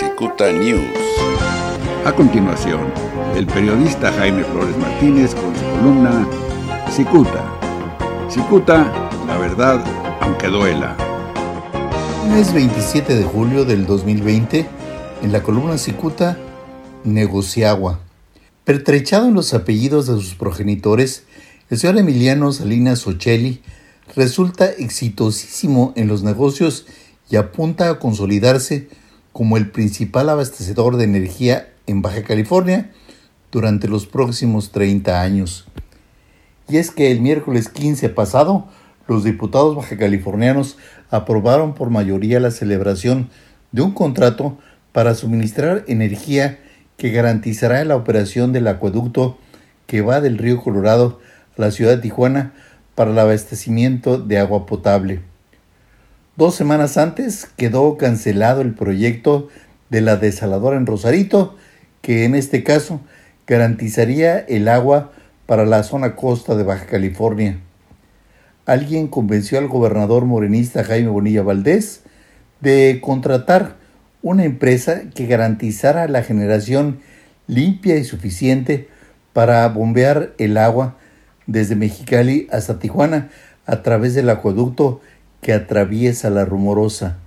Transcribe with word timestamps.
Cicuta 0.00 0.50
News. 0.50 0.80
A 2.06 2.12
continuación, 2.14 2.90
el 3.36 3.46
periodista 3.46 4.10
Jaime 4.10 4.44
Flores 4.44 4.74
Martínez 4.78 5.34
con 5.34 5.54
su 5.54 5.62
columna 5.62 6.26
Cicuta. 6.90 7.44
Cicuta, 8.30 9.10
la 9.26 9.36
verdad, 9.36 9.84
aunque 10.22 10.46
duela. 10.46 10.96
Es 12.34 12.54
27 12.54 13.14
de 13.14 13.24
julio 13.24 13.66
del 13.66 13.84
2020, 13.84 14.66
en 15.20 15.32
la 15.32 15.42
columna 15.42 15.76
Cicuta, 15.76 16.38
Negociagua. 17.04 18.00
Pertrechado 18.64 19.28
en 19.28 19.34
los 19.34 19.52
apellidos 19.52 20.06
de 20.06 20.14
sus 20.14 20.34
progenitores, 20.34 21.24
el 21.68 21.76
señor 21.76 21.98
Emiliano 21.98 22.54
Salinas 22.54 23.06
Ocelli 23.06 23.60
resulta 24.16 24.64
exitosísimo 24.64 25.92
en 25.94 26.08
los 26.08 26.22
negocios 26.22 26.86
y 27.28 27.36
apunta 27.36 27.90
a 27.90 27.98
consolidarse 27.98 28.88
como 29.40 29.56
el 29.56 29.70
principal 29.70 30.28
abastecedor 30.28 30.98
de 30.98 31.04
energía 31.04 31.70
en 31.86 32.02
Baja 32.02 32.22
California 32.24 32.90
durante 33.50 33.88
los 33.88 34.04
próximos 34.04 34.70
30 34.70 35.22
años. 35.22 35.66
Y 36.68 36.76
es 36.76 36.90
que 36.90 37.10
el 37.10 37.22
miércoles 37.22 37.70
15 37.70 38.10
pasado, 38.10 38.68
los 39.08 39.24
diputados 39.24 39.76
bajacalifornianos 39.76 40.76
aprobaron 41.10 41.72
por 41.72 41.88
mayoría 41.88 42.38
la 42.38 42.50
celebración 42.50 43.30
de 43.72 43.80
un 43.80 43.92
contrato 43.92 44.58
para 44.92 45.14
suministrar 45.14 45.86
energía 45.88 46.58
que 46.98 47.10
garantizará 47.10 47.82
la 47.86 47.96
operación 47.96 48.52
del 48.52 48.68
acueducto 48.68 49.38
que 49.86 50.02
va 50.02 50.20
del 50.20 50.36
río 50.36 50.62
Colorado 50.62 51.18
a 51.56 51.62
la 51.62 51.70
ciudad 51.70 51.92
de 51.92 52.02
Tijuana 52.02 52.52
para 52.94 53.12
el 53.12 53.18
abastecimiento 53.18 54.18
de 54.18 54.36
agua 54.36 54.66
potable. 54.66 55.29
Dos 56.40 56.54
semanas 56.54 56.96
antes 56.96 57.50
quedó 57.58 57.98
cancelado 57.98 58.62
el 58.62 58.72
proyecto 58.72 59.48
de 59.90 60.00
la 60.00 60.16
desaladora 60.16 60.78
en 60.78 60.86
Rosarito, 60.86 61.54
que 62.00 62.24
en 62.24 62.34
este 62.34 62.64
caso 62.64 63.02
garantizaría 63.46 64.38
el 64.38 64.68
agua 64.68 65.12
para 65.44 65.66
la 65.66 65.82
zona 65.82 66.16
costa 66.16 66.56
de 66.56 66.62
Baja 66.62 66.86
California. 66.86 67.58
Alguien 68.64 69.08
convenció 69.08 69.58
al 69.58 69.68
gobernador 69.68 70.24
morenista 70.24 70.82
Jaime 70.82 71.10
Bonilla 71.10 71.42
Valdés 71.42 72.04
de 72.62 73.00
contratar 73.02 73.76
una 74.22 74.46
empresa 74.46 75.10
que 75.14 75.26
garantizara 75.26 76.08
la 76.08 76.22
generación 76.22 77.00
limpia 77.48 77.98
y 77.98 78.04
suficiente 78.04 78.88
para 79.34 79.68
bombear 79.68 80.32
el 80.38 80.56
agua 80.56 80.96
desde 81.46 81.76
Mexicali 81.76 82.48
hasta 82.50 82.78
Tijuana 82.78 83.28
a 83.66 83.82
través 83.82 84.14
del 84.14 84.30
acueducto 84.30 85.02
que 85.40 85.52
atraviesa 85.52 86.30
la 86.30 86.44
rumorosa. 86.44 87.18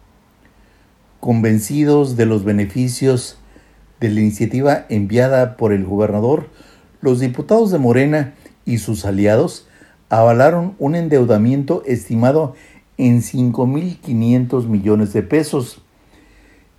Convencidos 1.20 2.16
de 2.18 2.26
los 2.26 2.44
beneficios 2.44 3.38
de 4.00 4.10
la 4.10 4.20
iniciativa 4.20 4.86
enviada 4.90 5.56
por 5.58 5.74
el 5.74 5.86
gobernador, 5.86 6.50
los 7.02 7.20
diputados 7.20 7.72
de 7.72 7.80
Morena 7.80 8.34
y 8.66 8.78
sus 8.78 9.06
aliados 9.06 9.68
avalaron 10.10 10.76
un 10.80 10.96
endeudamiento 10.96 11.84
estimado 11.86 12.56
en 12.98 13.22
5.500 13.22 14.68
millones 14.68 15.14
de 15.14 15.24
pesos. 15.24 15.82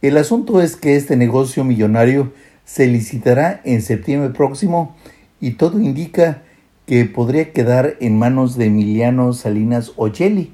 El 0.02 0.16
asunto 0.18 0.60
es 0.60 0.76
que 0.76 0.96
este 0.96 1.16
negocio 1.16 1.64
millonario 1.64 2.32
se 2.64 2.86
licitará 2.86 3.60
en 3.64 3.82
septiembre 3.82 4.30
próximo 4.30 4.94
y 5.40 5.52
todo 5.52 5.80
indica 5.80 6.42
que 6.86 7.04
podría 7.06 7.52
quedar 7.52 7.96
en 8.00 8.18
manos 8.18 8.56
de 8.56 8.66
Emiliano 8.66 9.32
Salinas 9.32 9.92
Ocelli, 9.96 10.52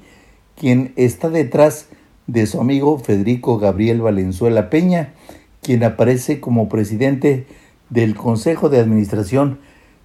quien 0.61 0.93
está 0.95 1.31
detrás 1.31 1.87
de 2.27 2.45
su 2.45 2.61
amigo 2.61 2.99
Federico 2.99 3.57
Gabriel 3.57 3.99
Valenzuela 3.99 4.69
Peña, 4.69 5.15
quien 5.63 5.83
aparece 5.83 6.39
como 6.39 6.69
presidente 6.69 7.47
del 7.89 8.13
Consejo 8.13 8.69
de 8.69 8.77
Administración 8.77 9.57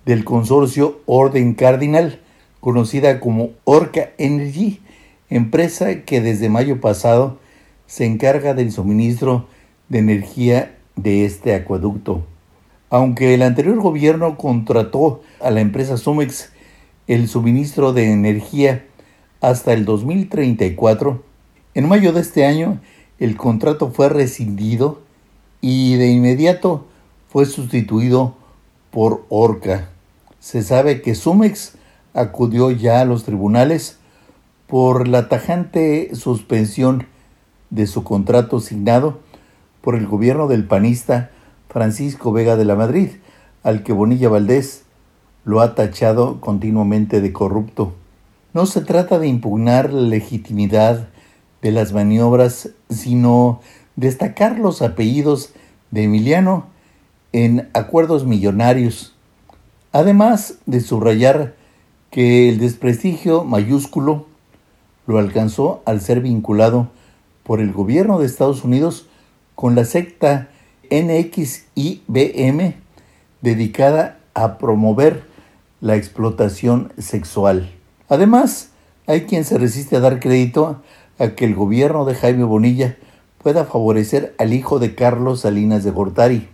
del 0.06 0.24
consorcio 0.24 1.02
Orden 1.04 1.52
Cardinal, 1.52 2.22
conocida 2.60 3.20
como 3.20 3.50
Orca 3.64 4.12
Energy, 4.16 4.80
empresa 5.28 6.04
que 6.04 6.22
desde 6.22 6.48
mayo 6.48 6.80
pasado 6.80 7.38
se 7.86 8.06
encarga 8.06 8.54
del 8.54 8.72
suministro 8.72 9.48
de 9.90 9.98
energía 9.98 10.74
de 10.94 11.26
este 11.26 11.54
acueducto. 11.54 12.24
Aunque 12.88 13.34
el 13.34 13.42
anterior 13.42 13.78
gobierno 13.78 14.38
contrató 14.38 15.20
a 15.38 15.50
la 15.50 15.60
empresa 15.60 15.98
Sumex 15.98 16.50
el 17.08 17.28
suministro 17.28 17.92
de 17.92 18.10
energía 18.10 18.86
hasta 19.40 19.72
el 19.72 19.84
2034, 19.84 21.22
en 21.74 21.88
mayo 21.88 22.12
de 22.12 22.20
este 22.20 22.46
año 22.46 22.80
el 23.18 23.36
contrato 23.36 23.90
fue 23.90 24.08
rescindido 24.08 25.00
y 25.60 25.96
de 25.96 26.10
inmediato 26.10 26.86
fue 27.28 27.46
sustituido 27.46 28.34
por 28.90 29.24
Orca. 29.28 29.90
Se 30.40 30.62
sabe 30.62 31.02
que 31.02 31.14
Sumex 31.14 31.74
acudió 32.14 32.70
ya 32.70 33.00
a 33.00 33.04
los 33.04 33.24
tribunales 33.24 33.98
por 34.66 35.06
la 35.06 35.28
tajante 35.28 36.14
suspensión 36.14 37.06
de 37.70 37.86
su 37.86 38.04
contrato 38.04 38.58
asignado 38.58 39.20
por 39.80 39.94
el 39.94 40.06
gobierno 40.06 40.48
del 40.48 40.66
panista 40.66 41.30
Francisco 41.68 42.32
Vega 42.32 42.56
de 42.56 42.64
la 42.64 42.74
Madrid, 42.74 43.10
al 43.62 43.82
que 43.82 43.92
Bonilla 43.92 44.28
Valdés 44.28 44.84
lo 45.44 45.60
ha 45.60 45.74
tachado 45.74 46.40
continuamente 46.40 47.20
de 47.20 47.32
corrupto. 47.32 47.92
No 48.56 48.64
se 48.64 48.80
trata 48.80 49.18
de 49.18 49.28
impugnar 49.28 49.92
la 49.92 50.00
legitimidad 50.00 51.10
de 51.60 51.72
las 51.72 51.92
maniobras, 51.92 52.70
sino 52.88 53.60
destacar 53.96 54.58
los 54.58 54.80
apellidos 54.80 55.52
de 55.90 56.04
Emiliano 56.04 56.64
en 57.34 57.68
acuerdos 57.74 58.24
millonarios, 58.24 59.14
además 59.92 60.54
de 60.64 60.80
subrayar 60.80 61.54
que 62.10 62.48
el 62.48 62.58
desprestigio 62.58 63.44
mayúsculo 63.44 64.24
lo 65.06 65.18
alcanzó 65.18 65.82
al 65.84 66.00
ser 66.00 66.22
vinculado 66.22 66.88
por 67.42 67.60
el 67.60 67.74
gobierno 67.74 68.18
de 68.18 68.24
Estados 68.24 68.64
Unidos 68.64 69.06
con 69.54 69.74
la 69.74 69.84
secta 69.84 70.48
NXIBM 70.90 72.72
dedicada 73.42 74.18
a 74.32 74.56
promover 74.56 75.24
la 75.82 75.96
explotación 75.96 76.94
sexual. 76.96 77.75
Además, 78.08 78.70
hay 79.06 79.22
quien 79.22 79.44
se 79.44 79.58
resiste 79.58 79.96
a 79.96 80.00
dar 80.00 80.20
crédito 80.20 80.82
a 81.18 81.28
que 81.28 81.44
el 81.44 81.54
gobierno 81.54 82.04
de 82.04 82.14
Jaime 82.14 82.44
Bonilla 82.44 82.96
pueda 83.42 83.64
favorecer 83.64 84.34
al 84.38 84.52
hijo 84.52 84.78
de 84.78 84.94
Carlos 84.94 85.40
Salinas 85.40 85.84
de 85.84 85.90
Gortari. 85.90 86.48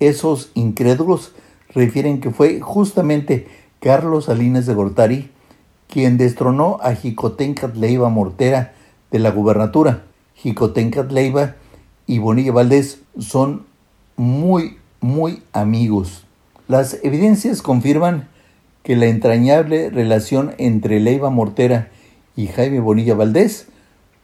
Esos 0.00 0.50
incrédulos 0.54 1.32
refieren 1.74 2.20
que 2.20 2.30
fue 2.30 2.60
justamente 2.60 3.48
Carlos 3.80 4.26
Salinas 4.26 4.66
de 4.66 4.74
Gortari 4.74 5.30
quien 5.88 6.18
destronó 6.18 6.78
a 6.82 6.94
Jicotencat 6.94 7.76
Leiva 7.76 8.08
Mortera 8.08 8.72
de 9.10 9.18
la 9.18 9.30
gubernatura. 9.30 10.04
Jicotencat 10.34 11.10
Leiva 11.10 11.56
y 12.06 12.18
Bonilla 12.18 12.52
Valdés 12.52 13.00
son 13.18 13.64
muy, 14.16 14.78
muy 15.00 15.42
amigos. 15.52 16.24
Las 16.68 16.98
evidencias 17.02 17.62
confirman 17.62 18.28
que 18.86 18.94
la 18.94 19.06
entrañable 19.06 19.90
relación 19.90 20.54
entre 20.58 21.00
Leiva 21.00 21.28
Mortera 21.28 21.88
y 22.36 22.46
Jaime 22.46 22.78
Bonilla 22.78 23.16
Valdés, 23.16 23.66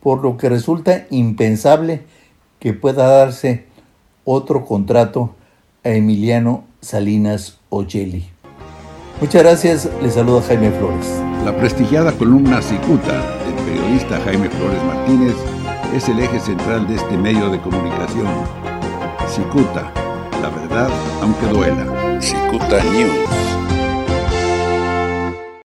por 0.01 0.23
lo 0.23 0.37
que 0.37 0.49
resulta 0.49 1.05
impensable 1.11 2.03
que 2.61 2.73
pueda 2.73 3.09
darse 3.09 3.65
otro 4.25 4.65
contrato 4.65 5.35
a 5.83 5.89
Emiliano 5.89 6.63
Salinas 6.81 7.59
Ocelli. 7.71 8.25
Muchas 9.21 9.43
gracias, 9.43 9.91
les 10.01 10.15
saluda 10.15 10.43
Jaime 10.43 10.71
Flores. 10.71 11.09
La 11.45 11.57
prestigiada 11.57 12.13
columna 12.13 12.63
Cicuta 12.63 13.21
del 13.45 13.55
periodista 13.65 14.21
Jaime 14.21 14.49
Flores 14.49 14.85
Martínez 14.85 15.35
es 15.93 16.09
el 16.09 16.21
eje 16.21 16.39
central 16.39 16.87
de 16.87 16.95
este 16.95 17.17
medio 17.17 17.51
de 17.51 17.61
comunicación. 17.61 18.29
Cicuta, 19.29 19.93
la 20.41 20.51
verdad 20.51 20.89
aunque 21.21 21.47
duela. 21.47 22.21
Cicuta 22.21 22.81
News. 22.93 23.72